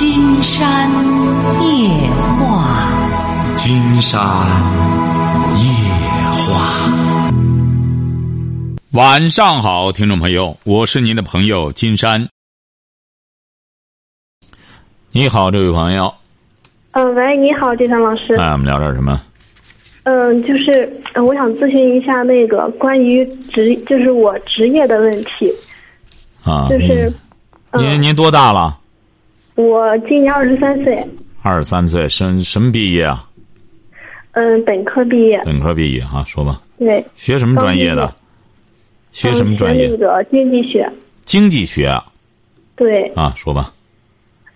[0.00, 0.90] 金山
[1.62, 4.18] 夜话，金山
[5.58, 5.66] 夜
[6.46, 6.90] 话。
[8.92, 12.26] 晚上好，听众朋友，我是您的朋友金山。
[15.12, 16.14] 你好，这位朋友。
[16.92, 18.34] 嗯，喂，你好，金山老师。
[18.36, 19.20] 哎，我们聊点什么？
[20.04, 23.22] 嗯，就是我想咨询一下那个关于
[23.52, 25.52] 职，就是我职业的问题。
[26.42, 27.12] 啊，就是，
[27.74, 28.79] 您您多大了？
[29.54, 30.98] 我今年二十三岁。
[31.42, 33.26] 二十三岁，什什么毕业啊？
[34.32, 35.40] 嗯，本科毕业。
[35.44, 36.60] 本科毕业哈，说吧。
[36.78, 37.04] 对。
[37.14, 38.14] 学什么专业的？
[39.12, 39.88] 学什么专业？
[39.88, 40.90] 学那个经济学。
[41.24, 42.04] 经济学啊。
[42.76, 43.06] 对。
[43.14, 43.72] 啊，说吧。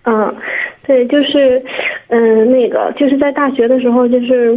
[0.03, 0.35] 嗯，
[0.85, 1.59] 对，就是，
[2.09, 4.53] 嗯，那个就是在大学的时候，就是，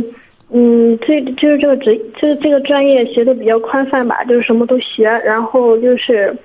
[0.53, 6.37] 嗯，这就是这个职，就是这个专业学的比较宽泛吧，就是什么都学，然后就是，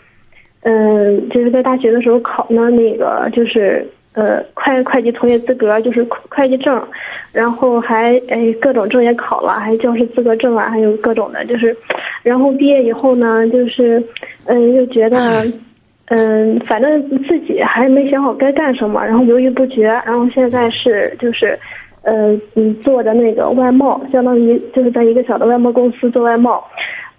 [0.63, 6.81] 嗯，就是在大学的时候考呢，那个就是呃会会计从业资格，就是会计证，
[7.31, 11.75] 然后还哎各种证也考了，还有教师资格证啊，还有各种的，就是，
[12.23, 14.03] 然后毕业以后呢，就是，
[14.45, 15.45] 嗯，又觉得。
[16.07, 21.57] 嗯，反正自己还没想好该干什么，然后犹豫不决，然后现在是就是，
[22.03, 26.61] 呃嗯，做的那个外贸，相当于就是在一个小的外贸公司做外贸，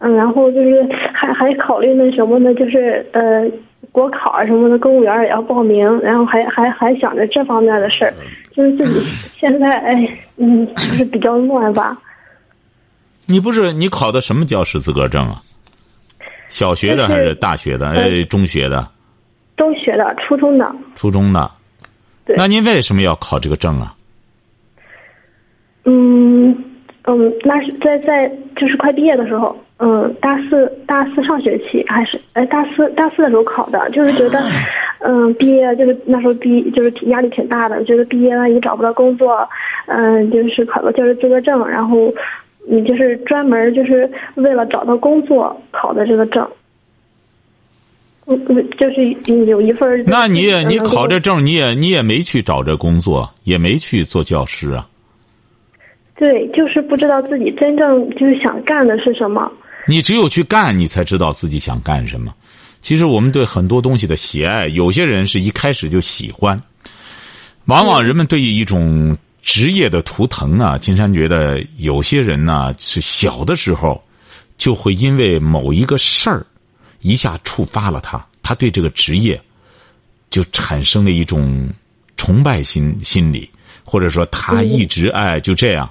[0.05, 3.51] 嗯，然后就是还还考虑那什么呢，就是呃
[3.91, 8.13] 国考啊什么的，公务员也要报名，然后还还还想着这方面的事儿，
[8.55, 9.01] 就是自己
[9.41, 11.97] 现在哎嗯就是比较乱吧。
[13.27, 15.41] 你不是你考的什么教师资格证啊？
[16.51, 17.89] 小学的还是大学的？
[17.89, 18.87] 呃，中学的？
[19.57, 20.71] 中学的，初中的。
[20.95, 21.51] 初中的。
[22.27, 22.37] 对。
[22.37, 23.95] 那您为什么要考这个证啊？
[25.85, 26.55] 嗯
[27.07, 34.41] 嗯，那是在在就是快毕业的时候，嗯，大四大四上学期还是哎大四大四的时候考的，就是觉得，
[35.01, 39.47] 嗯，毕业就是那时候毕就是压力挺大的，觉得毕业万一找不到工作，
[39.89, 42.13] 嗯，就是考个教师资格证，然后。
[42.67, 46.49] 你就是专门就是为了找到工作考的这个证，
[48.25, 48.43] 嗯，
[48.79, 49.05] 就是
[49.45, 50.03] 有一份。
[50.07, 54.89] 那你也你考这证，你也你也没去找这工作，也没去做教师啊。
[56.17, 59.53] 对，就是不知道自己真正就是想干的是什么。
[59.87, 62.35] 你只有去干，你才知道自己想干什么。
[62.81, 66.61] 其实我们对很多东西的喜爱，有些人是一开始就喜欢，
[67.67, 69.17] 往往人们对于一种。
[69.47, 74.03] 职业的图腾啊，金山觉得有些人呢是小的时候，
[74.57, 76.47] 就会因为某一个事儿，
[77.03, 79.39] 一下触发了他，他对这个职业
[80.31, 81.69] 就产生了一种
[82.17, 83.47] 崇拜心心理，
[83.85, 85.91] 或者说他一直哎就这样。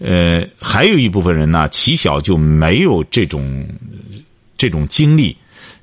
[0.00, 3.64] 呃，还有一部分人呢，起小就没有这种
[4.56, 5.36] 这种经历，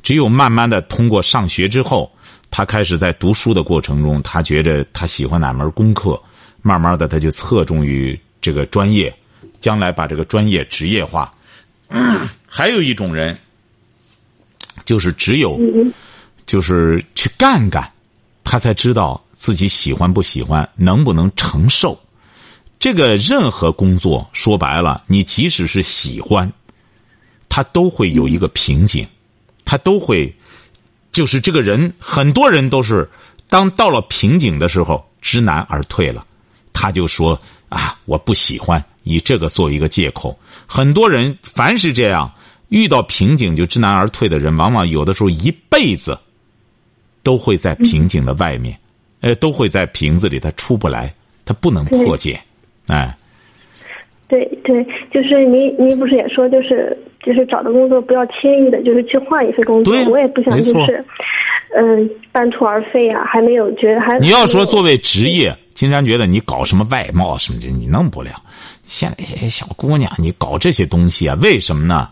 [0.04, 2.12] 只有慢慢的通过上学之后，
[2.52, 6.22] 他开始在读书的过程中，他觉得他喜欢哪门功课。
[6.64, 9.14] 慢慢的，他就侧重于这个专业，
[9.62, 11.32] 将来把这个专业职业化。
[12.46, 13.38] 还有一种人，
[14.84, 15.58] 就是只有，
[16.46, 17.90] 就是去干干，
[18.44, 21.98] 他才知道自己喜欢不喜欢，能不能承受。
[22.80, 26.52] 这个任何工作，说白了，你即使是喜欢，
[27.50, 29.08] 他都会有一个瓶颈，
[29.66, 30.34] 他都会，
[31.12, 33.10] 就是这个人，很多人都是
[33.50, 36.26] 当到了瓶颈的时候，知难而退了。
[36.72, 37.40] 他就说
[37.70, 40.38] 啊，我不喜欢以这个作为一个借口。
[40.68, 42.32] 很多人凡是这样
[42.70, 46.16] 遇到瓶颈就知难而退的人，往往有的时候一辈子
[47.24, 48.80] 都会在瓶颈的外面，
[49.22, 51.12] 呃，都会在瓶子里，他出不来，
[51.44, 52.40] 他不能破解，
[52.88, 53.16] 哎。
[54.30, 59.96] 对对，就是您您不是也说，就是就是找的工作不要轻易的，就是去换一份工作。
[60.10, 61.06] 我也不想就是，
[61.74, 64.20] 嗯，半途而废啊，还没有觉得还。
[64.20, 68.32] 你要说作为职业，金山觉得你搞什么外贸什么的，你弄不了。
[68.84, 71.38] 现在小姑娘，你搞这些东西啊？
[71.42, 72.10] 为什么呢？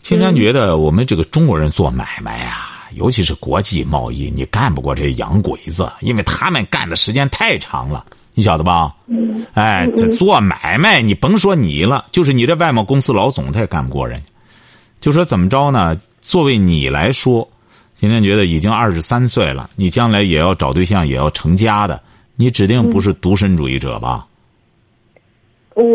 [0.00, 8.04] 金山觉得我们这个中国人做买卖啊，尤其是国际贸易，你干不过这洋鬼子，因为他们干的时间太长了。
[8.38, 8.94] 你晓得吧？
[9.08, 14.22] 嗯，哎，这做买卖，你甭说你了，就是你这外贸公司老总，他也干不过人。
[15.00, 15.96] 就说怎么着呢？
[16.20, 17.48] 作为你来说，
[17.96, 22.00] 今天觉得已经二十三岁了，你将来也要找对象，也要成家的，
[22.36, 24.24] 你指定不是独身主义者吧？
[25.74, 25.92] 我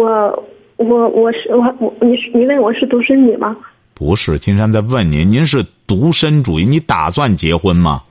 [0.75, 3.55] 我我是我我你你问我是独生女吗？
[3.93, 8.03] 不是，金山在问您，您是独身主义，你打算结婚吗？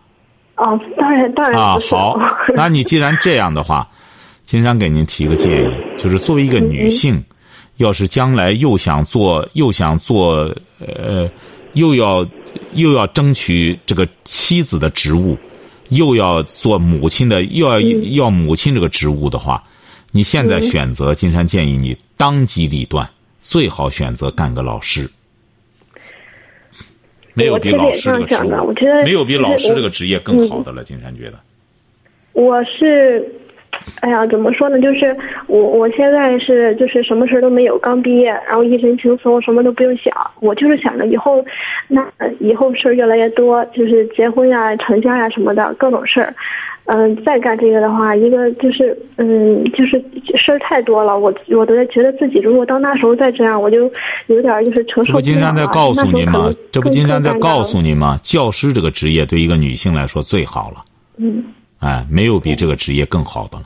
[0.57, 2.19] 哦，当然当然啊，好，
[2.57, 3.87] 那你既然这样的话。
[4.53, 7.25] 金山给您提个建议，就是作为一个女性，
[7.79, 11.27] 要是将来又想做又想做呃，
[11.73, 12.23] 又要
[12.75, 15.39] 又要争取这个妻子的职务，
[15.89, 19.65] 又要做母亲的，又要要母亲这个职务的话，
[20.11, 23.09] 你现在选择，金山建议你当机立断，
[23.41, 25.11] 最好选择干个老师。
[27.33, 30.85] 没有比老师这个职务，没有比老师这个职业更好的了。
[30.85, 31.41] 金山觉得，
[32.35, 33.27] 我是，
[34.01, 34.81] 哎呀，怎么说呢？
[34.81, 35.17] 就是
[35.47, 40.13] 我我现在是就是什么事都没有，刚毕业，然后一身轻松，什么都不用想。
[40.41, 41.45] 我就是想着以后，
[41.89, 42.05] 那
[42.41, 46.35] 以后事儿越来越多，就是结婚呀、成家呀什么的各种事儿。
[46.87, 50.03] 嗯，再干这个的话，一个就是，嗯，就是
[50.37, 51.17] 事儿太多了。
[51.17, 53.89] 我我都觉得自己如果到那时候再这样，我就
[54.27, 55.21] 有点就是承受不了。
[55.21, 56.51] 这不金山在告诉你吗？
[56.73, 58.19] 这不金山在告诉你吗？
[58.25, 60.85] 教师这个职业对一个女性来说最好了。
[61.19, 61.45] 嗯。
[61.79, 63.65] 哎，没有比这个职业更好的了。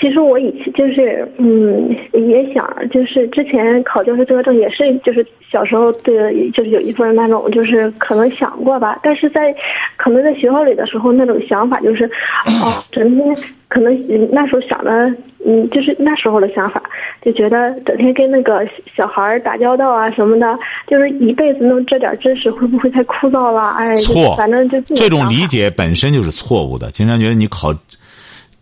[0.00, 8.98] 其实我以前就是，嗯，也想就是之前考教师资格证也是，就是小时候对，就是有一份那种，就是可能想过吧。
[9.02, 9.54] 但是在
[9.96, 12.04] 可能在学校里的时候，那种想法就是，
[12.62, 13.36] 哦，整天
[13.66, 13.92] 可能
[14.30, 15.12] 那时候想的，
[15.44, 16.80] 嗯，就是那时候的想法，
[17.20, 18.64] 就觉得整天跟那个
[18.96, 23.70] 小孩打交道啊什么的，就是一辈子弄这点知识会不会太枯燥了？
[23.78, 26.90] 哎，错，反正就这种理解本身就是错误的。
[26.92, 27.74] 经常觉得你考。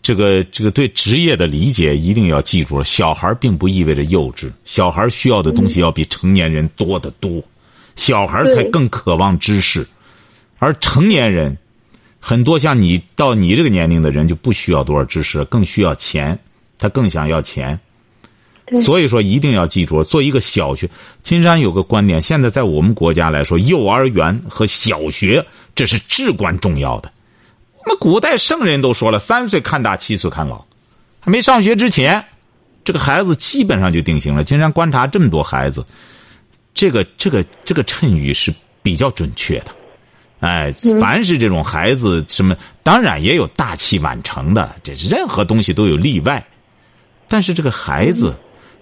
[0.06, 7.42] 这个这个对职业的理解一定要记住，小孩并不意味着幼稚，小孩需要的东西要比成年人多得多，
[7.96, 9.84] 小孩才更渴望知识，
[10.60, 11.58] 而成年人
[12.20, 16.38] 很多像你到你这个年龄的人就不需要多少知识，更需要钱，
[16.78, 17.80] 他更想要钱，
[18.76, 20.88] 所以说一定要记住，做一个小学。
[21.24, 25.44] 金山有个观点，现在在我们国家来说，幼儿园和小学
[25.74, 27.10] 这是至关重要的。
[27.86, 30.62] 那么古代圣人都说了，三岁看大，七岁看老。
[31.20, 32.24] 还没上学之前，
[32.84, 34.42] 这个孩子基本上就定型了。
[34.42, 35.86] 金山观察这么多孩子，
[36.74, 38.52] 这个这个这个谶语是
[38.82, 39.66] 比较准确的。
[40.40, 46.44] 哎，凡是这种孩子，什么当然也有大器晚成的，这是任何东西都有例外。
[47.28, 48.34] 但是这个孩子，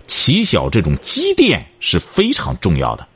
[0.06, 3.06] 起小这种积淀是非常重要的。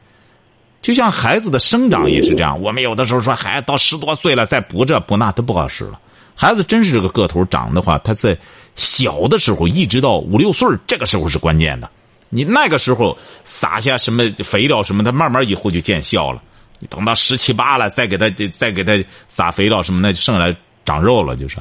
[0.81, 6.01] 就像孩子的生长也是这样，我们有的时候说，孩子到十多岁了再补这补那，他不好使了。
[6.37, 8.37] 孩子真是这个个头长的话，他在
[8.77, 11.91] 小的时候一直到五六岁这个时候是关键的。
[12.31, 16.43] 你那个时候撒下什么肥料什么，他慢慢以后就见效了。
[16.79, 18.93] 你等到十七八了，再给他再给他
[19.27, 21.57] 撒肥料什么，那就剩下来长肉了，就是。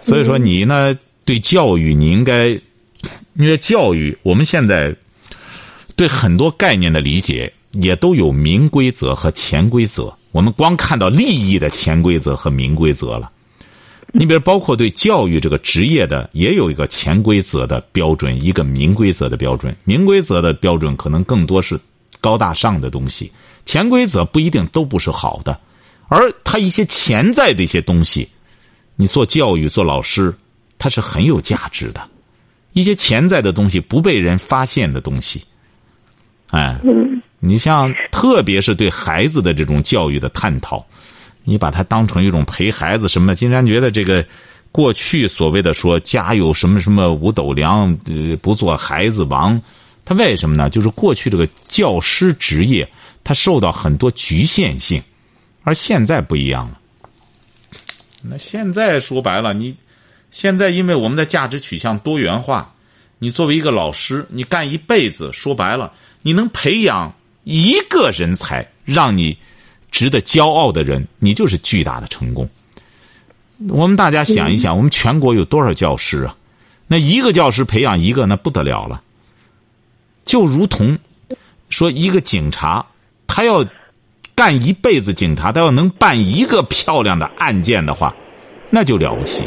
[0.00, 0.94] 所以说，你呢
[1.24, 2.48] 对教育，你应该，
[3.34, 4.94] 因为教育我们现在
[5.96, 7.52] 对很多概念的理解。
[7.80, 13.32] 也都有明规则和潜规则，我们光看到利益的潜规则和明规则了。
[14.12, 19.74] 你比如包括对教育这个职业的，也有一个潜规则的标准，一个明规则的标准。
[19.84, 21.80] 明规则的标准可能更多是
[22.20, 23.32] 高大上的东西，
[23.64, 25.58] 潜规则不一定都不是好的。
[26.08, 28.28] 而它一些潜在的一些东西，
[28.96, 30.34] 你做教育做老师，
[30.76, 32.06] 它是很有价值的。
[32.74, 35.42] 一些潜在的东西不被人发现的东西，
[36.52, 36.80] 哎。
[37.44, 40.86] 你像，特别是对孩子的这种教育的探讨，
[41.42, 43.34] 你把它当成一种陪孩子什么？
[43.34, 44.24] 金山觉得这个，
[44.70, 49.60] 过去所谓的说家有什么什么五斗粮，呃，不做孩子王，
[50.04, 50.70] 他为什么呢？
[50.70, 52.88] 就是过去这个教师职业，
[53.24, 55.02] 他受到很多局限性，
[55.64, 56.78] 而现在不一样了。
[58.20, 59.74] 那现在说白了，你
[60.30, 62.72] 现在因为我们的价值取向多元化，
[63.22, 67.14] 你作为一个老师，你干一辈子，说白了，你能培养。
[67.44, 69.36] 一个人才让你
[69.92, 72.48] 值得骄傲的人，你就是巨大的成功。
[73.68, 76.34] 我们大家想一想，我们全国有多少教师啊？
[76.88, 79.00] 那一个教师培养一个，那不得了了。
[80.24, 80.98] 就如同
[81.70, 82.84] 说，一个警察，
[83.28, 83.64] 他要
[84.34, 88.12] 干一辈子警察，他要能办一个漂亮的案件的话，
[88.68, 89.44] 那就了不起。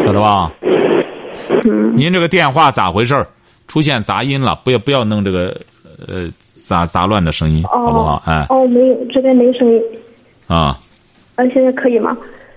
[0.00, 0.50] 晓得吧？
[1.96, 3.26] 您这个电话咋回事
[3.68, 5.58] 出现杂音了，不要不要弄这个。
[6.08, 8.20] 呃，杂杂乱的声音，好不好？
[8.26, 9.80] 哎，哦，没有，这边没声音。
[10.48, 10.76] 啊，
[11.36, 12.16] 啊，现在可以吗？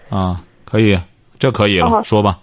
[0.09, 0.97] 啊，可以，
[1.37, 2.39] 这可以了，说吧。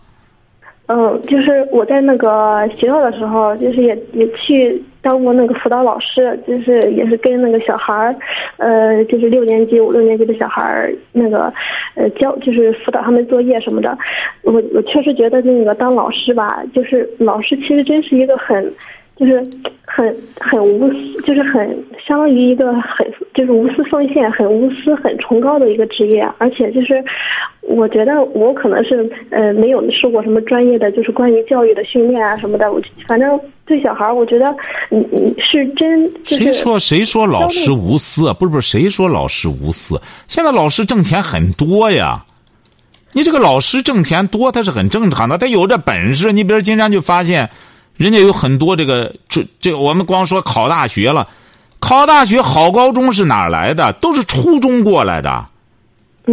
[0.87, 8.15] 嗯，就是我在那个学校的时候，就是也也去当过那个辅导老师，就是也是跟那个小孩儿，
[8.57, 11.53] 呃，就是六年级、五六年级的小孩儿，那个
[11.97, 13.99] 呃教，就是辅导他们作业什么的。
[14.43, 18.73] 我我确实觉得那个当老师吧，就是老师其实真是一个很。
[19.23, 19.47] 就是
[19.85, 21.65] 很很无私，就是很
[22.05, 27.03] 相当于一个很就是无私奉献、很无私、很崇高的一个职业，而且就是
[27.61, 32.73] 我觉得我可能是呃没有受过什么专业的，就是关于教育的训练啊什么的。
[32.73, 34.47] 我反正对小孩儿，我觉得
[34.91, 36.11] 嗯嗯是真。
[36.25, 38.35] 谁说谁说老师无私啊？
[38.35, 40.01] 不是不是，谁说老师无私？
[40.27, 42.25] 现在老师挣钱很多呀。
[43.15, 46.33] 你这个老师挣钱多，他是很正常的，他有这本事。
[46.33, 47.47] 你比如金山就发现，
[48.03, 51.29] 人家有很多这个这这，我们光说考大学了，
[51.79, 53.93] 考大学好高中是哪来的？
[54.01, 55.49] 都是初中过来的，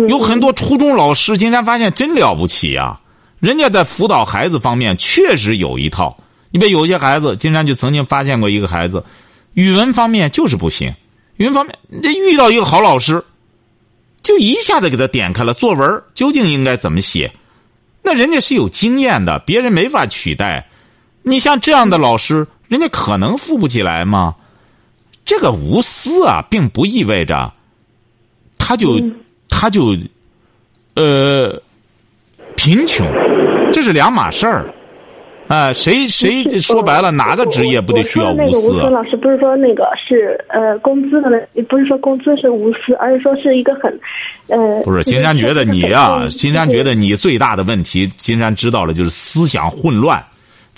[0.07, 1.38] 有很多初中老师。
[1.38, 2.99] 金山发现真了不起呀，
[3.39, 6.17] 人家在辅导孩子方面确实有一套。
[6.49, 9.05] 你别有些孩子，金山就曾经发现过一个孩子，
[9.53, 10.91] 语文方面就是不行，
[11.38, 13.23] 语文方面这遇到一个好老师。
[14.23, 17.31] 就一下子给他点开了作文，究竟应该怎么写？
[18.01, 20.65] 那人家是有经验的，别人没法取代。
[21.29, 24.36] 你像这样的老师，人家可能富不起来吗？
[25.25, 27.53] 这个无私啊，并不意味着
[28.57, 29.00] 他就
[29.48, 29.95] 他就
[30.95, 31.62] 呃
[32.55, 33.05] 贫穷，
[33.71, 34.74] 这是两码事儿。
[35.48, 38.69] 啊，谁谁说白了，哪个职业不得需要无私？
[38.69, 41.29] 那个吴老师不是说那个是呃工资的，
[41.67, 44.00] 不是说工资是无私，而是说是一个很
[44.48, 44.79] 呃。
[44.83, 50.24] 不是，金山觉得你呀，金山觉得你最大的问题，金山知道了，就是思想混乱，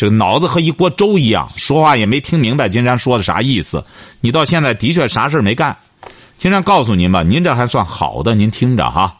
[0.01, 3.85] 这个脑子和一锅粥一样，说话也没听明白金山说的啥意思。
[4.19, 5.77] 你到现在的确啥事没干，
[6.39, 9.15] 金山告诉您吧，您这还算好的，您听着哈。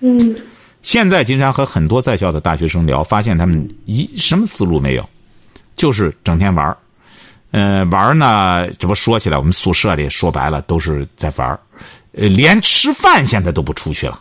[0.00, 0.34] 嗯。
[0.82, 5.08] 现在金山和很多在校的大学生聊，发现他们一什么思路没有，
[5.76, 6.76] 就是整天玩儿。
[7.52, 11.60] 呃，玩儿呢，这不说起来，我们宿舍里说白了都是在玩儿，
[12.10, 14.20] 呃，连吃饭现在都不出去了。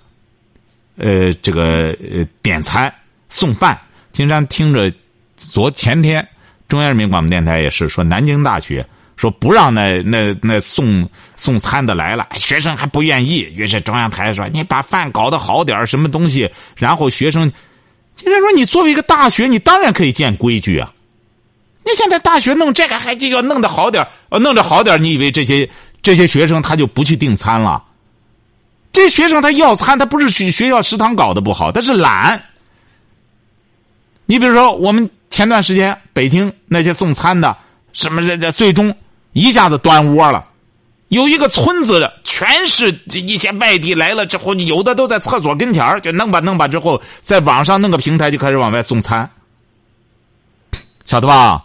[0.98, 2.94] 呃，这个呃点餐
[3.30, 3.75] 送饭，
[4.12, 4.94] 金山听着，
[5.38, 6.27] 昨前天
[6.67, 8.86] 中央人民广播电台也是说南京大学。
[9.15, 13.39] 说不让那那那送送餐的来了，学生还不愿意。
[13.56, 17.51] 于是中央台说：“你把饭搞得好点什么东西？”然后学生，
[18.15, 20.94] 就是说：“你作为一个大学，你当然可以建规矩啊。
[21.84, 25.67] 你现在大学弄这个，还就要弄得好点呃，弄得好点你以为这些
[26.03, 27.84] 这些学生他就不去订餐了？
[28.94, 32.39] 这学生他要餐，他不是学学校食堂搞得不好，他是懒。
[34.27, 37.56] 你比如说，我们前段时间北京那些送餐的，
[37.94, 38.96] 什么这这最终。
[39.34, 40.44] 一下子端窝了，
[41.10, 49.30] 有一个村子的全是这一些外地来了之后，有的都在厕所跟前就弄吧弄吧，之后在网上弄个平台就开始往外送餐，
[51.06, 51.64] 晓得吧？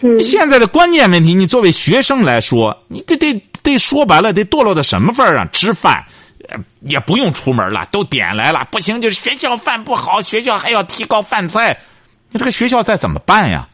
[0.00, 0.18] 嗯。
[0.24, 5.48] 现在的关键问题，你作为学生来说，你得得得说白了，得堕落到什么份儿上？
[5.52, 6.04] 吃饭
[6.80, 11.78] 也不用出门了，都点来了，不行，就是学校饭不好，学校还要提高饭菜，
[12.30, 13.68] 你这个学校再怎么办呀？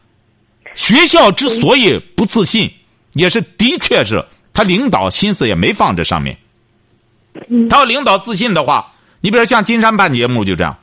[0.75, 2.71] 学校之所以不自信。
[3.13, 4.21] 也是，的确是
[4.53, 6.37] 他领导心思也没放这上面。
[7.69, 10.77] 他要领导自信的话，你比如像金山办节目就这样，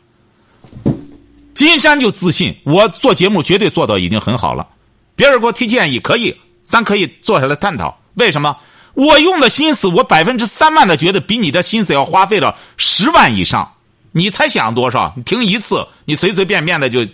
[1.52, 4.67] 金山就自信，我做节目绝对做到已经很好了。
[5.14, 7.99] 别人给我提建议，可以，咱可以坐下来探讨。
[8.14, 8.57] 为什么？
[8.95, 13.71] 我用的心思，我百分之三万的觉得比你的心思要花费了十万以上。
[14.12, 15.12] 你才想多少？
[15.17, 17.07] 你听一次，你随随便便的就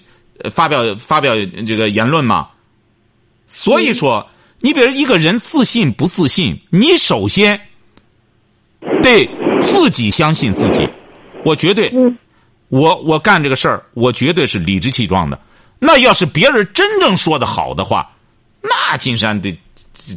[0.51, 1.35] 发表发表
[1.67, 2.49] 这个言论嘛？
[3.47, 4.29] 所以说。
[4.61, 7.61] 你比如一个人自信不自信，你首先
[9.01, 9.25] 得
[9.61, 10.85] 自己相信自己。
[11.45, 11.95] 我绝对，
[12.67, 15.41] 我我干这个事儿，我绝对是理直气壮的。
[15.79, 18.11] 那要是别人真正说的好的话，
[18.61, 19.57] 那金山得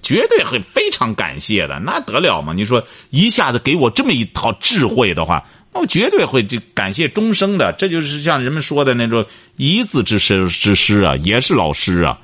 [0.01, 1.79] 绝对会非常感谢的。
[1.79, 2.51] 那得了吗？
[2.51, 7.71] 你说一下子给我这么一套智慧的话，那我绝对会就感谢终生的。
[7.73, 9.25] 这就是像人们说的那种
[9.57, 12.19] 一字之师之师啊，也是老师啊。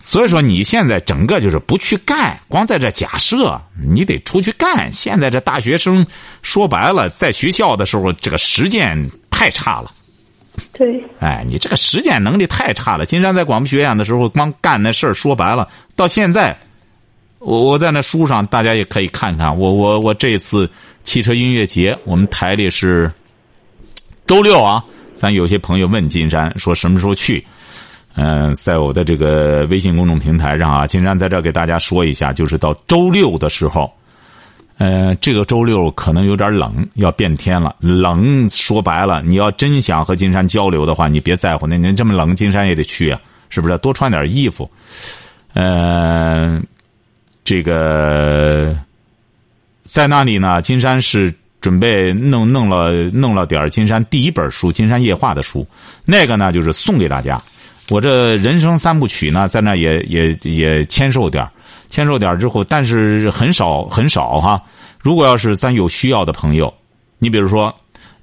[0.00, 4.92] 所以说，你现在整个就是不去干，光在这假设，你得出去干。
[4.92, 6.06] 现在这大学生
[6.42, 9.90] 说白了，在学校的时候，这个实践太差了。
[10.74, 11.02] 对。
[11.20, 13.06] 哎，你这个实践能力太差了。
[13.06, 16.54] 金山在广播学院的时候，光干那事儿，说白了，到现在，
[17.44, 19.56] 我我在那书上，大家也可以看看。
[19.56, 20.68] 我我我这次
[21.04, 23.12] 汽车音乐节，我们台里是
[24.26, 24.82] 周六啊。
[25.12, 27.44] 咱有些朋友问金山说什么时候去。
[28.16, 33.92] 嗯，在我的这个微信公众平台上啊，金山在这给大家说一下，就是到周六的时候，
[34.78, 37.74] 呃，这个周六可能有点冷，要变天了。
[37.80, 43.20] 冷说白了，你要真想和金山交流的话，你别在乎，那您这么冷，金山也得去啊，
[43.50, 43.76] 是不是？
[43.78, 44.70] 多穿点衣服。
[45.54, 46.64] 嗯，
[47.44, 48.74] 这个
[49.84, 55.66] 在那里呢，金山是准备弄弄了弄了点金山第一本书《金山夜话》的书，
[56.04, 57.40] 那个呢就是送给大家。
[57.90, 61.46] 我这人生三部曲呢，在那也也也签售点
[61.88, 64.62] 签售点之后，但是很少很少哈。
[65.00, 66.72] 如果要是咱有需要的朋友，
[67.18, 67.74] 你比如说，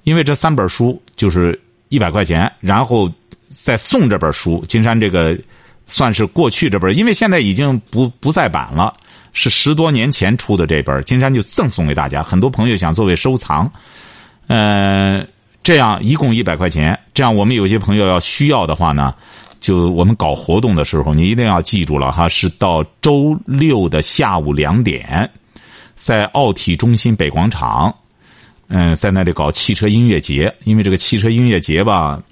[0.02, 1.58] 因为这三本书就是
[1.90, 3.08] 一百块钱，然后
[3.48, 4.64] 再送这本书。
[4.66, 5.38] 金山这个
[5.86, 8.92] 算是过去这本，因为现在已经不不再版了，
[9.32, 12.22] 是十多年前出的这本，金山就赠送给大家。
[12.22, 13.70] 很多朋友想作为收藏，
[14.46, 15.24] 呃，
[15.62, 16.98] 这样一共一百块钱。
[17.14, 19.14] 这样我们有些朋友要需要的话呢，
[19.60, 25.30] 就我们搞活动的时候，你一定要记住了哈，是到周六的下午两点，
[25.94, 27.94] 在奥体中心北广场。
[28.74, 32.22] 嗯，在那里搞汽车音乐节，因为这个汽车音乐节吧，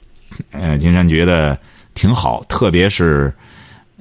[0.52, 1.58] 嗯，金山觉得
[1.92, 3.30] 挺好，特别是，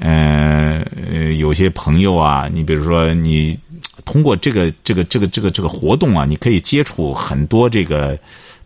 [0.01, 3.59] 嗯，有些朋友啊，你比如说你
[4.05, 8.17] 通过这个这个这个这个这个活动啊，你可以接触很多这个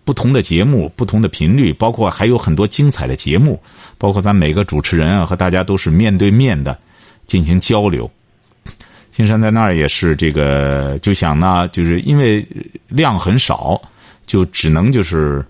[0.04, 3.60] 不同的节目、不同的频率，包括还有很多精彩的节目，
[3.98, 6.78] 包括咱每个主持人啊和大家都是面对面的
[7.26, 8.10] 进行交流。
[9.12, 12.46] 金山在那儿也是这个，就想呢，就是因为
[12.88, 13.82] 量很少，
[14.28, 15.44] 就只能就是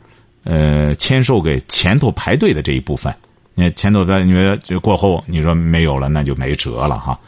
[0.43, 3.13] 呃签售给前头排队的这一部分。
[3.55, 7.19] 你前头的，你说就过后，你说没有了，那就没辙了哈。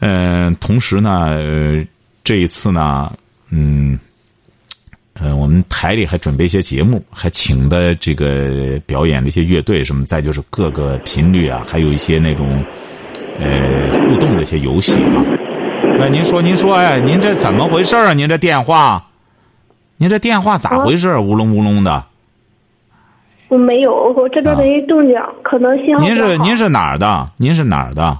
[0.00, 1.38] 嗯，同时呢，
[2.24, 3.12] 这一次呢，
[3.50, 3.98] 嗯，
[5.14, 12.64] 呃，我们台里还准备一些节目，还请的这个表演的一些乐队什么，再就是各个频率啊，还有一些那种。
[13.40, 15.22] 呃，互动的一些游戏啊。
[16.00, 18.12] 哎，您说，您说，哎，您这怎么回事啊？
[18.12, 19.10] 您这电话，
[19.96, 21.16] 您这电话咋回事？
[21.18, 22.04] 乌隆乌隆的。
[23.48, 27.30] 我没有，我这边的一动静，可能信号您是您是哪儿的？
[27.36, 28.18] 您是哪儿的？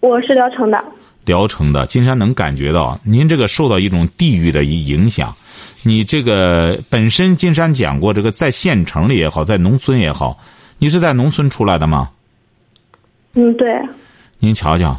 [0.00, 0.82] 我是聊城的。
[1.24, 5.34] 聊城的，金山能感觉到您这个受到一种地域的一影响。
[5.82, 10.38] 你这个本身，金山讲过，这个在县城里也好，在农村也好，
[10.78, 12.10] 你是在农村出来的吗？
[13.34, 13.74] 嗯，对。
[14.38, 14.96] 您瞧瞧，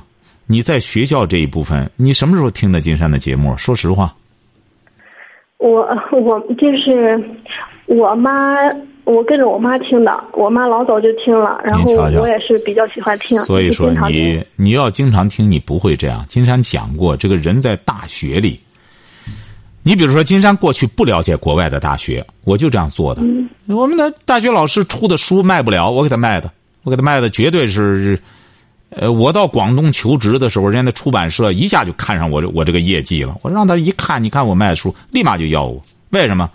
[0.48, 3.56] 你在学校这一部分，你什么时候听的金山的节目？
[3.58, 4.14] 说实话，
[5.58, 7.24] 我我就是
[7.86, 8.56] 我妈，
[9.06, 10.24] 我跟着我妈听的。
[10.34, 13.40] 我妈老早就听了，然后我也是比较喜欢听。
[13.46, 16.26] 所以说，你你要经常听，你不会这样。
[16.28, 18.60] 金山讲过，这个人在大学里，
[19.84, 23.22] 你比如说，金山过去不了解国外的大学，我就这样做的。
[23.68, 26.52] 我们的大学老师出的书卖不了，我给他卖的，
[26.84, 28.20] 我给他卖的绝对是。
[28.92, 33.36] 呃，我到广东求职的时候，人家的出版社一下就看上我这我这个业绩了。
[33.42, 35.84] 我让他一看，你看我卖的书，立马就要我。
[36.12, 36.50] 为什么？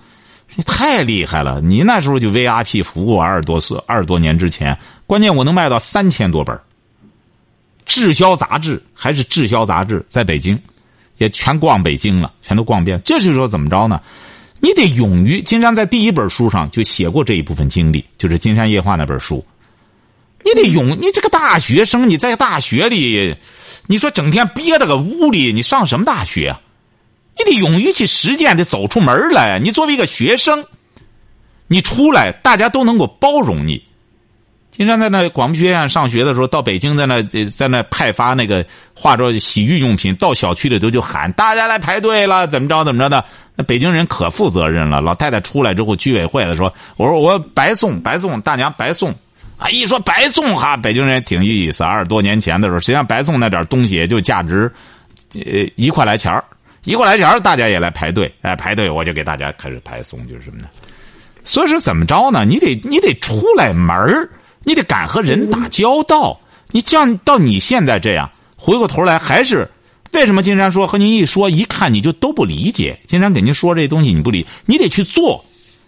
[0.56, 1.60] 你太厉害了！
[1.60, 6.58] 你那时候就 VIP 服务二十多岁，二十多年之前，关键我能卖到三千多本
[7.86, 10.58] 滞销杂志还是滞销杂志，在北京，
[11.18, 13.00] 也全逛北京了，全都逛遍。
[13.04, 14.00] 这就是说怎么着呢？
[14.60, 15.40] 你得勇于。
[15.42, 19.44] 金山在第一本书上就写过这一部分经历，就是《金山夜话》那本书。
[20.44, 23.34] 你得勇，你这个大学生，你在大学里，
[23.86, 26.60] 你说整天憋在个屋里，你上什么大学啊？
[27.38, 29.58] 你得勇于去实践，得走出门来。
[29.58, 30.64] 你作为一个学生，
[31.68, 33.82] 你出来，大家都能够包容你。
[34.70, 38.64] 经常在那广播学院上学的时候，到北京在那在那派发那个
[38.94, 43.22] 化妆洗浴用品，到小区里头就喊大家来排队了，怎么着怎么着的。
[43.56, 45.00] 那北京人可负责任了。
[45.00, 49.14] 老太太出来之后，居委会的说：“我说我白送白送，大娘白送。”
[49.58, 51.84] 啊，一说白送哈，北京人挺有意思。
[51.84, 54.72] 二十多年前的时候，实际上白送那点东西也就价值，
[55.34, 56.32] 呃，一块来钱
[56.84, 60.68] 一过来钱大家也来排队，哎，排队我就给大家开始派送，就是什么呢？
[61.44, 62.44] 所以说怎么着呢？
[62.44, 63.96] 你得你得出来门
[64.64, 66.38] 你得敢和人打交道。
[66.70, 69.68] 你像到你现在这样，回过头来还是
[70.12, 72.98] 为什么金山说和您一说，一看你就都不理解。
[73.06, 75.44] 金山给您说这东西你不理，你得去做。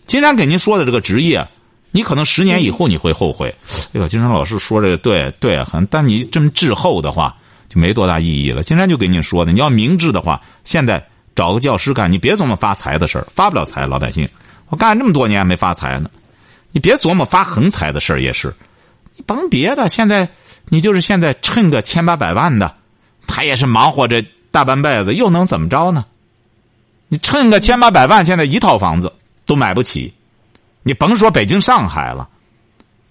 [0.06, 1.46] 金山给您说的这个职业。
[1.94, 3.54] 你可能十年以后你会后悔，
[3.92, 7.36] 哎呦，金山老师说这个对对很，但你这么滞后的话
[7.72, 8.62] 就没多大意义了。
[8.62, 11.02] 金山就给你说的，你要明智的话，现在
[11.34, 14.28] 找个教师干，你别琢磨发财的事儿，发不了财，老百姓，
[14.68, 16.10] 我干这么多年没发财呢，
[16.72, 18.54] 你别琢磨发横财的事儿也是，
[19.16, 20.28] 你甭别的，现在
[20.68, 22.74] 你就是现在趁个千八百万的，
[23.26, 26.04] 他也是忙活这大半辈子，又能怎么着呢？
[27.08, 29.10] 你趁个千八百万，现在一套房子
[29.46, 30.12] 都买不起。
[30.82, 32.28] 你甭说北京、上海了，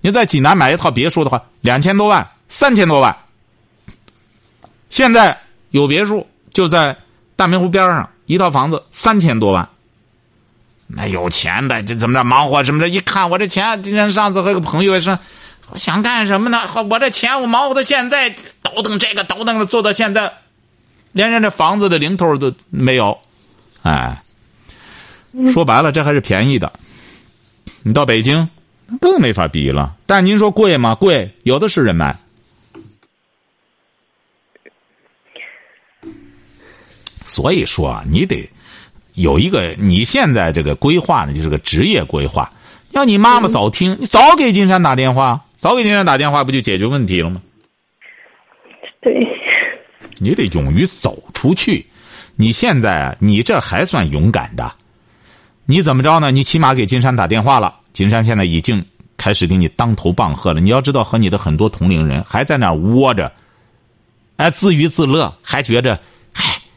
[0.01, 3.15] 你在济南买一套别墅的话，两千多万、三千多万。
[4.91, 5.35] 现在
[5.71, 6.95] 有别墅就在
[7.35, 9.67] 大明湖边上，一套房子三千多万。
[10.85, 12.89] 那有钱的这怎么着忙活什么的？
[12.89, 15.17] 一看我这钱，今天上次和个朋友说，
[15.75, 16.59] 想干什么呢？
[16.89, 20.33] 我这钱我忙活到现在，倒腾这个倒腾的做到现在，
[21.13, 23.17] 连人这房子的零头都没有。
[23.83, 24.21] 哎，
[25.53, 26.73] 说白了，这还是便宜的。
[27.83, 28.49] 你到北京，
[28.99, 29.95] 更没法比了。
[30.05, 30.93] 但您说贵吗？
[30.95, 32.19] 贵，有的是人买。
[37.31, 38.49] 所以说啊，你得
[39.13, 42.51] 有一个你现在这个规划呢，就是个职业规划。
[42.91, 47.41] 要你妈妈早听，你早给金山打电话，早给金山打电话，不就解决问题了吗？
[48.99, 49.13] 对，
[50.17, 51.85] 你得勇于走出去。
[52.35, 54.73] 你现在你这还算勇敢的，
[55.65, 56.31] 你怎么着呢？
[56.31, 60.59] 你起码给金山打电话了，金山现在已经开始给你当头棒喝了。
[60.59, 63.31] 你要知道，和你的很多同龄人还在那儿窝着，
[64.35, 66.01] 哎，自娱自乐，还觉着，嗨，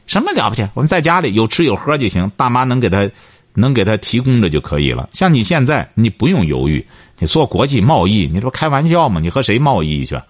[0.07, 0.69] 什么了不起？
[0.75, 3.09] 我们在家里有吃有喝就行，爸妈能给他，
[3.55, 5.09] 能给他提供着就可以了。
[5.13, 6.85] 像你现在，你不用犹豫，
[7.19, 9.21] 你做国际贸易，你这不开玩笑吗？
[9.21, 10.21] 你和谁贸易去？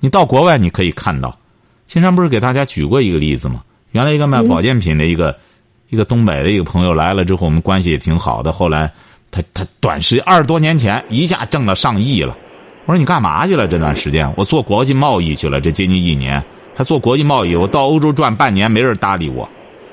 [0.00, 1.36] 你到国外你可以看到，
[1.86, 3.62] 金山不是给大家举过一个例子吗？
[3.92, 5.36] 原来一个卖保健品的一个，
[5.88, 8.52] 一个东北的一个朋友来了之后，我们关系也挺好的。
[8.52, 8.92] 后来，
[9.30, 12.36] 他他短时二十多年前一下挣了上亿了。
[12.86, 13.66] 我说你干嘛去了？
[13.66, 17.54] 这段时间我做国际贸易去了，这接近一年还做国际贸易。
[17.54, 19.48] 我到欧洲转半年，没人搭理我。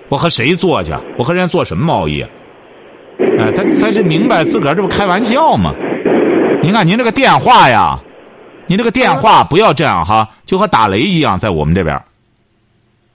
[0.09, 0.91] 我和谁做去？
[1.17, 2.21] 我和人家做什么贸易？
[3.39, 5.73] 哎，他他是明白自个儿这不开玩笑吗？
[6.61, 7.99] 您看您这个电话呀，
[8.67, 11.95] 您这个电话不要这样哈，就和打雷一样，在我们这边。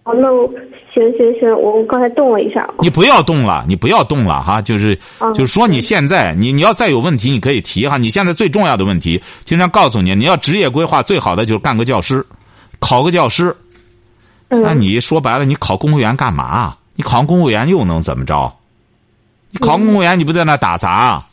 [0.05, 0.51] 哦，那我。
[0.97, 2.67] 行行行，我我刚才动了一下。
[2.79, 4.99] 你不要动了，你不要动了哈，就是
[5.35, 7.99] 就是说你现在你你要再有问题你可以提哈。
[7.99, 12.25] 你现在最重要的问题，经常告诉你，你要职业规划最好的就是干个教师，
[12.89, 13.55] 考个教师。
[14.49, 16.77] 那你说白了，你考公务员干嘛？
[16.95, 18.55] 你考上公务员又能怎么着？
[19.51, 21.27] 你考公务员你不在那打杂？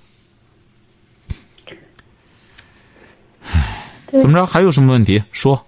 [3.45, 4.43] 唉，怎么着？
[4.47, 5.63] 还有什么问题说？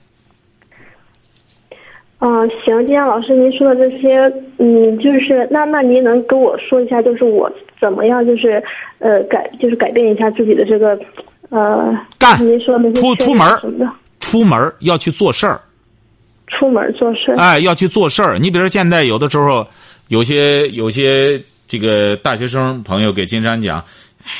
[2.17, 4.17] 嗯，行，金阳老师，您说的这些，
[4.57, 8.63] 嗯，就是那那您能跟我说一下，就是我怎么样，就是
[8.97, 10.99] 呃改，就是改变一下自己的这个
[11.49, 13.47] 呃，干，您说的出出门
[14.19, 15.61] 出门要去做事儿，
[16.47, 18.37] 出门做事，哎，要去做事儿。
[18.37, 19.67] 你比如现在有的时候，
[20.07, 23.83] 有些有些这个大学生朋友给金山讲。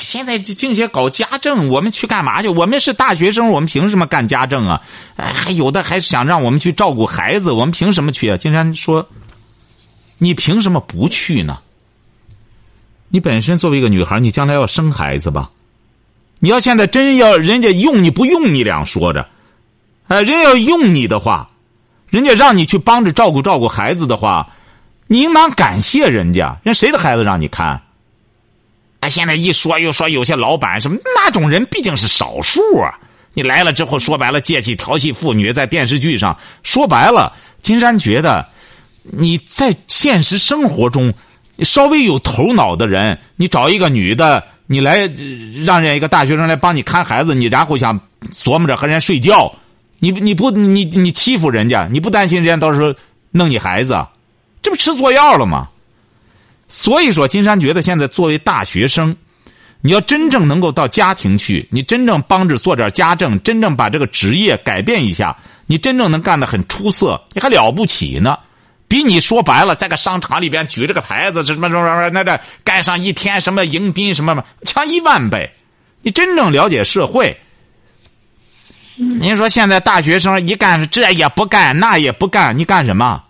[0.00, 2.48] 现在净些搞家政，我们去干嘛去？
[2.48, 4.82] 我们是大学生，我们凭什么干家政啊？
[5.14, 8.36] 哎，还有的还想让我们去照顾孩子，我们凭什么去啊？
[8.36, 9.08] 金山说
[10.18, 11.58] ：“你凭什么不去呢？
[13.10, 15.50] 你本身作为一个女孩，你将来要生孩子吧？
[16.40, 19.28] 你要现在真要人家用你不用你俩说着，
[20.08, 21.48] 哎，人要用你的话，
[22.16, 24.48] 人家让你去帮着照顾照顾孩子的话，
[25.06, 26.56] 你应当感谢人家。
[26.62, 27.78] 人谁的孩子让你看？”
[29.00, 32.98] 啊现在一说又说有些老板什么那种人毕竟是少数啊！
[33.34, 38.48] 你来了之后说白了借机调戏妇女，在电视剧上说白了，金山觉得
[39.02, 41.12] 你在现实生活中
[41.58, 45.00] 稍微有头脑的人，你找一个女的，你来
[45.66, 48.00] 让人家一个大学生来帮你看孩子，你然后想
[48.32, 49.54] 琢磨着和人家睡觉，
[49.98, 52.94] 你你不你你欺负人家，你不担心人家到时候
[53.30, 54.06] 弄你孩子，
[54.62, 55.68] 这不吃错药了吗？
[56.68, 59.16] 所以说，金山觉得现在作为大学生，
[59.80, 68.36] 你要真正能够到家庭去，你真正帮着做点家政，真正把这个职业改变一下，你真正能干得很出色，你还了不起呢。
[68.88, 75.50] 比你说白了，在个商场里边举着个牌子，什么什么什么，那这干上一天什么迎宾什么什么，强一万倍。
[76.02, 77.36] 你真正了解社会，
[78.96, 83.22] 您说现在大学生一干这也不干，那也不干，你干什么？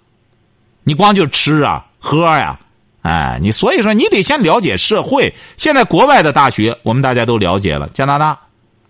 [0.85, 2.59] 你光就吃啊，喝呀。
[3.03, 5.33] 哎，你所以说你得先了解社会。
[5.57, 7.89] 现在国外的大学，我们大家都了解了。
[7.95, 8.39] 加拿大，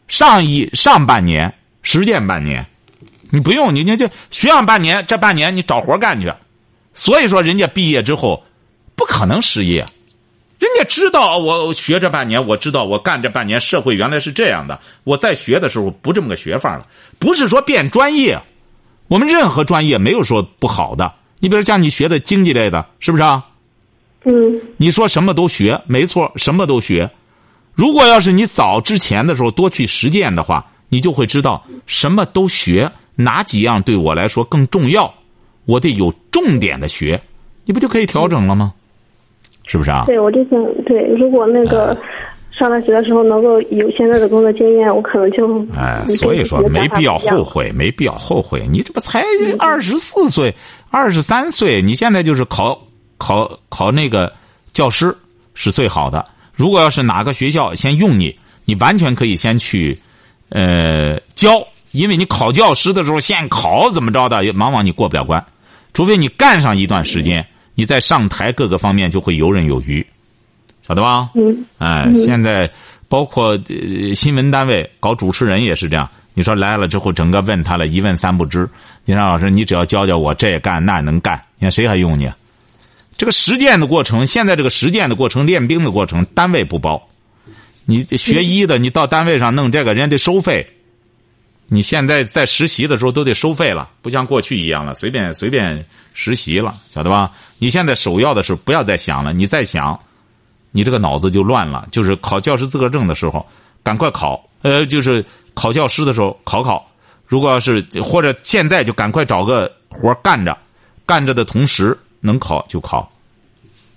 [0.09, 2.67] 上一上半年实践半年，
[3.31, 6.33] 你不用你你就学上半年，这半年你找活干去。
[6.95, 8.43] 所以说，人家毕业之后
[8.95, 9.85] 不可能失业，
[10.59, 14.81] 人家知道我学这半年，我知道我干这半年，社会原来是这样的。
[15.05, 16.87] 我在学的时候不这么个学法了，
[17.19, 18.41] 不是说变专业，
[19.09, 21.13] 我们任何专业没有说不好的。
[21.41, 23.45] 你比如像你学的经济类的，是不是啊？
[24.25, 27.11] 嗯，你说什么都学，没错，什么都学。
[27.75, 35.13] 如果要是你早之前的时候多去实践的话，你就会知道什么都学，哪几样对我来说更重要，
[35.67, 37.21] 我得有重点的学，
[37.67, 38.73] 你不就可以调整了吗？
[39.67, 40.05] 是不是啊？
[40.07, 41.95] 对，我就想对，如果那个
[42.59, 48.67] 上大学的时候能够有现在的工作经验，我可能就哎，所以说没必要后悔，没必要后悔。
[48.71, 49.23] 你这不才
[49.59, 50.55] 二十四岁、
[50.91, 52.81] 二十三岁，你现在就是考。
[53.19, 54.31] 考考那个
[54.75, 55.17] 教师
[55.55, 56.23] 是最好的。
[56.53, 59.99] 如果要是哪个学校先用你，你完全可以先去，
[60.51, 61.67] 呃，教。
[61.93, 65.43] 因为你考教师的时候，现考怎么着的，往往你过不了关。
[65.95, 67.43] 除非你干上一段时间，
[67.77, 70.05] 你在上台，各个方面就会游刃有余，
[70.85, 71.31] 晓得吧？
[71.35, 71.65] 嗯。
[71.79, 72.69] 哎，现在
[73.09, 73.57] 包括
[74.15, 76.11] 新闻单位搞主持人也是这样。
[76.35, 78.69] 你说来了之后，整个问他了一问三不知。
[79.05, 82.29] 你让老师，你只要教教我，这也干那能干，你看谁还用你？
[83.17, 87.09] 这个实践的过程，现在这个实践的过程，练兵的过程，单位不包。
[87.85, 90.67] 你学医的，你到单位上弄这个，人家得收费。
[91.69, 97.33] 你现在在实习的时候都得收费了，不像过去一样了，随便随便实习了，晓得吧？
[97.59, 99.99] 你现在首要的是不要再想了，你再想，
[100.71, 101.89] 你这个脑子就乱了。
[101.91, 103.45] 就是考教师资格证的时候，
[103.83, 104.49] 赶快考。
[104.63, 105.25] 呃，就是
[105.55, 106.89] 考教师的时候考考。
[107.27, 110.57] 如果要是或者现在就赶快找个活干着，
[111.05, 113.11] 干着的同时能考就考。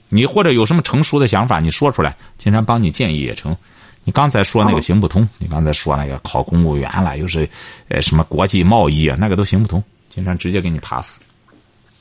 [0.10, 3.56] 你或者有什么成熟的想法，你说出来，金山帮你建议也成。
[4.10, 7.48] 你刚才说那个行不通，你刚才说那个考公务员了，又是
[7.90, 9.84] 呃什么国际贸易啊，那个都行不通。
[10.10, 11.20] 金山直接给你 pass。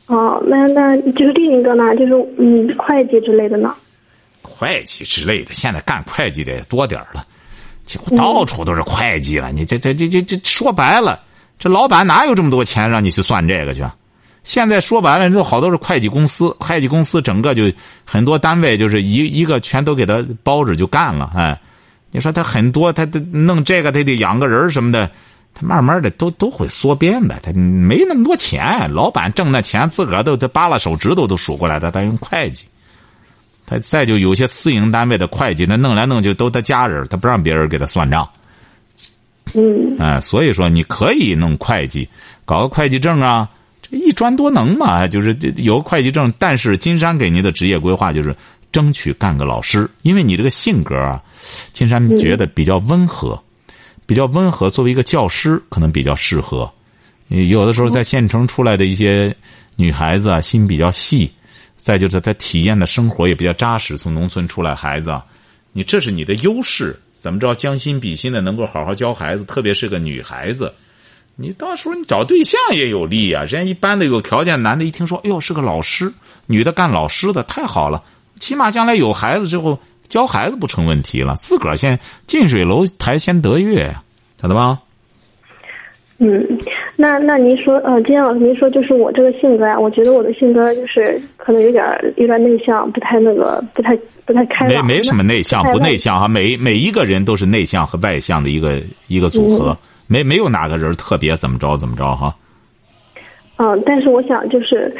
[0.06, 3.74] 哦，那那就是另一个呢，就是嗯会计之类的呢。
[4.40, 7.26] 会计之类的，现在干会计的多点了，
[7.84, 9.52] 几乎到处都是会计了。
[9.52, 11.20] 你这这这这这说白了，
[11.58, 13.82] 这老板哪有这么多钱让你去算这个去？
[14.44, 17.70] 现在说白了，这好多是会计公司，会计公司整个就
[18.06, 21.60] 很多单位就是一一个全都给他包着就干了，哎。
[22.10, 25.10] 你说他很多，他他弄这个，他得养个人什么的，
[25.52, 27.38] 他慢慢的都都会缩编的。
[27.42, 32.64] 他没那么多钱，老板挣那钱自个儿都他扒拉手指头都数过来的，他用会计。
[33.66, 38.26] 他再就有些私营单位的会计，那弄来弄去都他家人，他不让别人给他算账。
[39.52, 39.98] 嗯。
[39.98, 42.08] 哎，所以说你可以弄会计，
[42.46, 43.46] 搞个会计证啊，
[43.82, 46.32] 这一专多能嘛，就是有个会计证。
[46.38, 48.34] 但是金山给您的职业规划就是。
[48.70, 51.22] 争取干个老师，因为你这个性格啊，
[51.72, 53.40] 金山觉得比较温和，
[54.07, 54.68] 比较温和。
[54.68, 56.70] 作为一个教师，可能比较适合。
[57.28, 59.35] 有的时候在县城出来的一些
[59.76, 61.31] 女孩子啊，心比较细，
[61.76, 63.96] 再就是她体验的生活也比较扎实。
[63.96, 65.20] 从农村出来孩子，
[65.72, 66.98] 你这是你的优势。
[67.12, 70.72] 怎么着将心比心的，能够好好教孩子，特别是个女孩子，
[71.35, 73.42] 你到时候你找对象也有利啊。
[73.42, 76.12] 人家一般的有条件男的，一听说，哎呦是个老师，
[76.46, 78.04] 女的干老师的，太好了。
[78.38, 84.03] 起码将来有孩子之后教孩子不成问题了，自个儿先近水楼台先得月呀，
[84.40, 84.79] 晓得吧？
[86.20, 86.44] 嗯，
[86.96, 91.85] 那那您说，呃，金老师，您说就是我这个性格啊，我觉得我的性格就是可能有点
[92.16, 93.96] 有点内向，不太那个，不太
[94.27, 94.85] 不太开朗。
[94.85, 102.35] 没没什么内向不内向哈，每每一个人都是内向和外向的一个一个组合，没没有哪个人特别怎么着怎么着哈。
[103.59, 104.92] 嗯，但是我想就是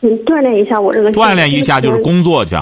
[0.00, 2.56] 嗯锻炼一下我这个锻炼一下就是工作去。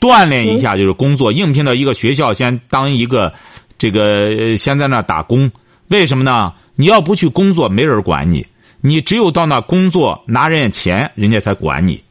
[0.00, 3.32] 锻炼一下就是工作，应聘到一个学校，先当一个，
[3.78, 5.50] 这个先在那打工。
[5.88, 6.52] 为什么呢？
[6.76, 8.46] 你要不去工作，没人管你。
[8.80, 12.02] 你只有到那工作，拿人家钱，人家才管你。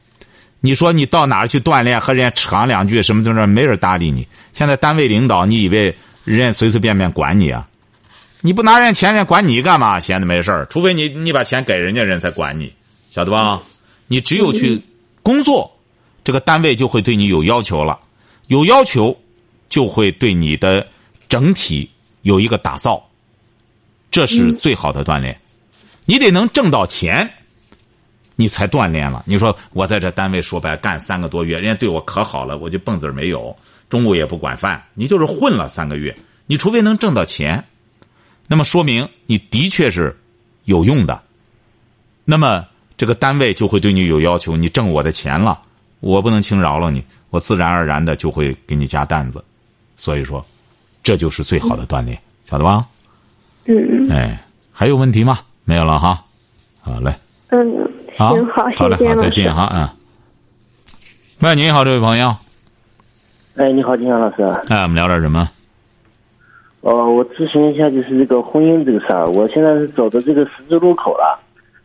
[0.61, 4.27] 你说你到哪儿去锻炼，和人家扯两句什么什么，没人搭理你。
[4.53, 7.67] 现在单位领导，你以为人家随随便便管你啊？
[8.41, 9.99] 你不拿人家钱，人家管你干嘛？
[9.99, 12.71] 闲的没事儿，除非你你把钱给人家，人才管你，
[13.09, 13.61] 晓得吧？
[14.07, 14.81] 你只有去
[15.23, 15.78] 工作。
[16.23, 17.99] 这个单位就会对你有要求了，
[18.47, 19.17] 有要求，
[19.69, 20.85] 就会对你的
[21.27, 21.89] 整体
[22.21, 23.03] 有一个打造，
[24.11, 25.39] 这是最好的锻炼。
[26.05, 27.31] 你得能挣到钱，
[28.35, 29.23] 你才锻炼了。
[29.27, 33.55] 你说我在这单位说白干三个多月，人家对我可好了，我就蹦子没有，
[33.89, 36.15] 中午也不管饭，你就是混了三个月。
[36.47, 37.63] 你除非能挣到钱，
[38.47, 40.19] 那么说明你的确是
[40.65, 41.21] 有用的。
[42.25, 42.65] 那么
[42.97, 45.61] 这个单位就会对你有要求，你挣我的钱了。
[45.99, 49.43] 我不能轻饶了你，我自然而然的就会给你加担子，
[49.97, 50.45] 所以说，
[51.03, 52.85] 这就是最好的锻炼，晓得吧？
[53.65, 54.09] 嗯。
[54.09, 54.39] 哎，
[54.71, 55.39] 还有问题吗？
[55.65, 56.23] 没有了哈。
[56.81, 57.13] 好嘞。
[57.49, 57.91] 嗯。
[58.17, 58.35] 好。
[58.53, 59.89] 好，好嘞，好，再见哈，嗯。
[61.41, 62.35] 喂，你好，这位朋友。
[63.55, 64.43] 哎，你好，金阳老师。
[64.69, 65.49] 哎，我们聊点什么？
[66.81, 69.27] 哦，我咨询一下，就是这个婚姻这个事儿。
[69.29, 71.37] 我现在是走到这个十字路口了。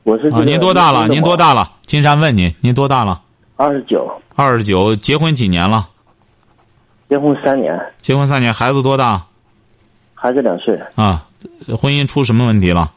[0.05, 0.29] 我是。
[0.29, 1.09] 啊，您多大了？
[1.09, 1.73] 您多大了？
[1.85, 3.21] 金山问您，您多大了？
[3.57, 5.89] 二十九，二十九，结婚几年了？
[7.09, 7.81] 结婚三年。
[8.01, 9.27] 结婚三年，孩子多大？
[10.15, 10.77] 孩子两岁。
[10.97, 11.27] 啊，
[11.79, 12.93] 婚姻出什么问题了？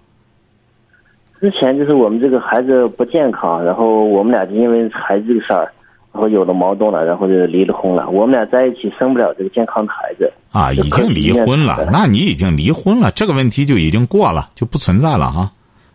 [1.39, 5.71] 之前就是我们这个孩子不健康，然后我们俩就因为孩子这个事儿，
[6.11, 8.09] 然后有了矛盾了，然后就离了婚了。
[8.09, 10.33] 我们俩在一起生不了这个健康的孩子。
[10.51, 11.87] 啊，已经离婚了？
[11.91, 15.51] 那你已经离婚了，这个问题就已经过了，就不存在了哈。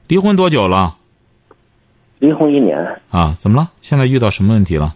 [0.06, 0.98] 离婚多久了？
[2.22, 2.78] 离婚一年
[3.10, 3.34] 啊？
[3.40, 3.68] 怎么了？
[3.80, 4.94] 现在遇到什么问题了？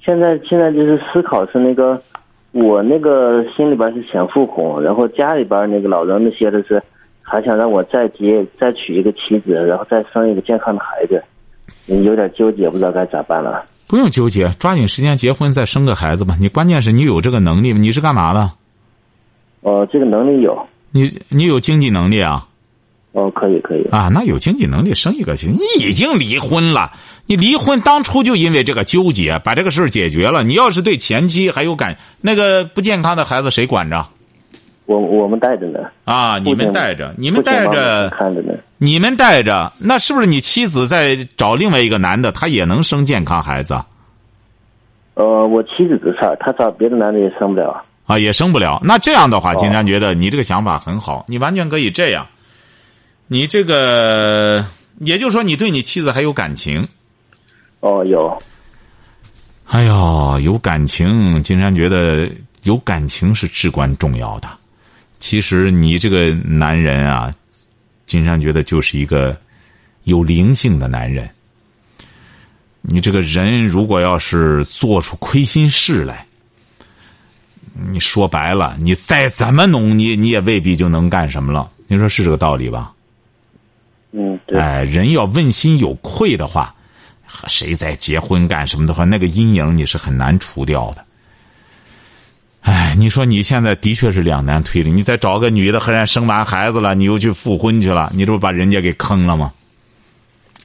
[0.00, 2.00] 现在现在就是思考是那个，
[2.52, 6.80] 我那个心里边是想复婚，然后家里边那个老人那些的是，
[7.20, 11.20] 还想让我再结再娶一个妻子，然后再生一个健康的孩子，
[11.88, 13.64] 有点纠结，不知道该咋办了。
[13.88, 16.36] 不用纠结，抓紧时间结婚再生个孩子吧。
[16.40, 17.80] 你关键是你有这个能力吗？
[17.80, 18.52] 你是干嘛的？
[19.62, 20.56] 哦，这个能力有。
[20.92, 22.46] 你你有经济能力啊？
[23.12, 23.86] 哦，可以可以。
[23.90, 25.52] 啊，那有经济能力生一个行。
[25.52, 26.92] 你已经离婚了，
[27.26, 30.42] 你离婚当初就因为这个纠结，把这个事儿解决了。
[30.42, 34.06] 你要是对前妻还有感，那个不健康的孩子谁管着？
[34.86, 35.78] 我我们带着呢。
[36.04, 38.54] 啊，你们带着，你们带着看着呢。
[38.78, 43.78] 你们带着，那是不是你妻子在找另外一个男的，他也能生健康孩子？
[45.14, 47.84] 呃，我妻子的事儿，他找别的男的也生不了。
[48.06, 48.80] 啊，也生不了。
[48.82, 52.26] 那这样的话，金山觉得你这个想法很好，你完全可以这样。
[53.32, 54.62] 你这个，
[54.98, 56.86] 也就是说，你对你妻子还有感情？
[57.80, 58.42] 哦，有。
[59.68, 62.30] 哎呦，有感情，金山觉得
[62.64, 64.50] 有感情是至关重要的。
[65.18, 67.34] 其实你这个男人啊，
[68.04, 69.34] 金山觉得就是一个
[70.04, 71.26] 有灵性的男人。
[72.82, 76.26] 你这个人如果要是做出亏心事来，
[77.90, 81.70] 你说白了，你再怎么弄，你你也未必就能干什么了。
[81.86, 82.92] 你说是这个道理吧？
[84.12, 84.58] 嗯，对。
[84.58, 86.74] 哎，人要问心有愧的话，
[87.26, 91.04] 和谁在结婚干什么的话，那个阴影你是很难除掉的。
[92.60, 94.92] 哎，你说你现在的确是两难推理。
[94.92, 99.52] 你再找个女的和人生完孩子了，你又去复婚去了，你这不把人家给坑了吗？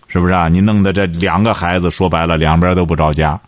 [0.09, 0.47] 是不是啊？
[0.47, 3.39] 你弄的这两个孩子，说白了两边都不着家。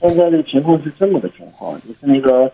[0.00, 2.50] 现在这个情况是这么个情况，就是那个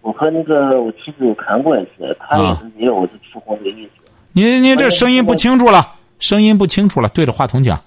[0.00, 4.05] 我和那个我妻子有谈过一次，他也是没有这复婚的意思。
[4.36, 7.80] 您您这声音不清楚了，声音不清楚了，对着话筒讲。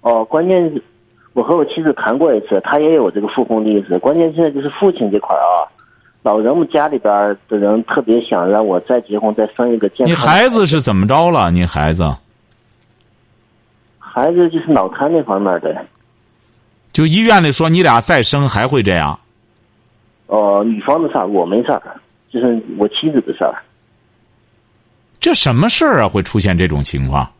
[0.00, 0.82] 哦，关键是，
[1.34, 3.98] 我和我妻子谈过一次，他也有这个复婚的意思。
[3.98, 5.68] 关键现在就是父亲这块啊，
[6.22, 10.08] 老人们家里边的人特别想让我再结婚，再生一个健康。
[10.08, 11.50] 你孩子是怎么着了？
[11.50, 12.10] 你孩子？
[13.98, 15.76] 孩子就是脑瘫那方面的。
[16.94, 19.18] 就医院里说你俩再生还会这样？
[20.28, 21.82] 哦，女方的事儿我没事儿，
[22.30, 23.54] 就是我妻子的事儿。
[25.22, 26.08] 这什么事儿啊？
[26.08, 27.32] 会出现这种情况？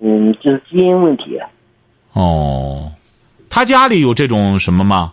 [0.00, 1.38] 嗯，就是基因问题。
[2.14, 2.90] 哦，
[3.50, 5.12] 他家里有这种什么吗？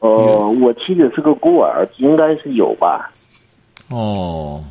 [0.00, 3.12] 哦，我妻子是个孤儿，应该是有吧。
[3.90, 4.64] 哦，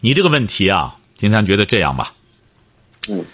[0.00, 2.12] 你这个问题啊，金山觉得这样吧。
[3.08, 3.24] 嗯，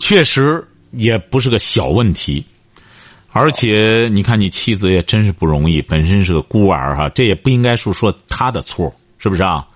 [0.00, 2.44] 确实也不是个小问题。
[3.38, 9.68] 而且你看，你妻子也真是不容易，本身是个孤儿哈，这也不应该是说他的错，是不是啊？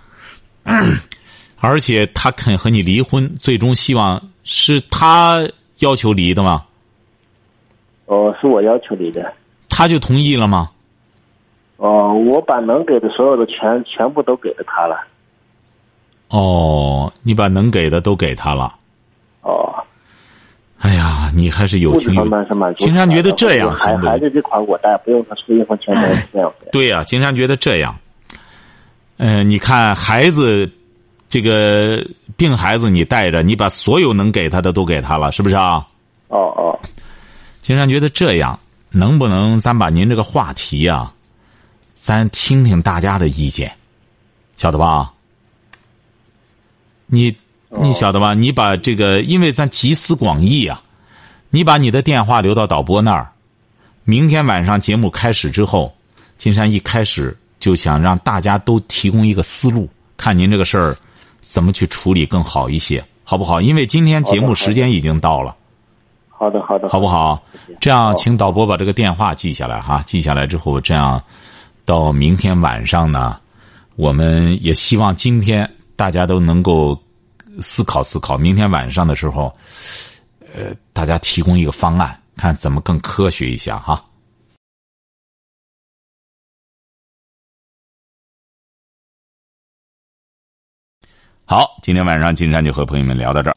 [1.61, 5.47] 而且他肯和你离婚，最终希望是他
[5.81, 6.65] 要求离的吗？
[8.07, 9.31] 哦，是我要求离的。
[9.69, 10.71] 他就同意了吗？
[11.77, 14.97] 哦，我把能给的所有的全全部都给了他了。
[16.29, 18.75] 哦，你把能给的都给他了。
[19.43, 19.80] 哦。
[20.81, 22.27] 哎呀，你还是有情有。
[22.79, 24.07] 金山觉得这样行不？
[24.07, 25.95] 孩子这块我带，不用他出一分钱
[26.33, 26.51] 这样。
[26.73, 27.95] 对呀，金山觉得这样。
[29.19, 30.71] 嗯，你看孩子，
[31.29, 32.03] 这个
[32.35, 35.87] 病孩子你带着，你把所有能给他的都给他了，是不是啊？
[36.29, 36.81] 哦哦。
[37.61, 41.13] 金山觉得这样，能不能咱把您这个话题呀，
[41.93, 43.71] 咱听听大家的意见，
[44.57, 45.13] 晓得吧？
[47.05, 47.37] 你。
[47.79, 48.35] 你晓得吧？
[48.35, 50.83] 你把这个，因为咱集思广益啊，
[51.51, 53.31] 你把你的电话留到导播那儿。
[54.03, 55.95] 明天晚上节目开始之后，
[56.37, 60.97] 金山一开始就想让大家都提供一个思路，看您这个事儿
[61.41, 63.61] 怎么去处理更好一些，好不好？
[63.61, 65.55] 因为今天节目时间已经到了。
[66.29, 67.41] 好的，好的，好不好？
[67.81, 70.03] 这样，请导播把这个电话记下来哈。
[70.05, 71.23] 记下来之后，这样
[71.85, 73.39] 到明天晚上呢，
[73.95, 77.01] 我们也希望今天大家都能够。
[77.61, 79.55] 思考思考，明天晚上的时候，
[80.55, 84.05] 呃，大家提供一个方案，看怎么更科学一下哈。
[91.45, 93.57] 好，今天晚上金山就和朋友们聊到这儿。